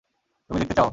[0.49, 0.89] তুমি দেখতে চাও?